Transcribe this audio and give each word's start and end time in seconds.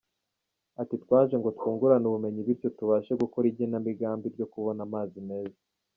Ati 0.81 0.95
“Twaje 1.03 1.35
ngo 1.37 1.49
twungurane 1.57 2.05
ubumenyi 2.07 2.41
bityo 2.47 2.69
tubashe 2.77 3.11
gukora 3.21 3.45
igenamigambi 3.51 4.25
ryo 4.35 4.45
kubona 4.53 4.79
amazi 4.87 5.17
meza. 5.29 5.61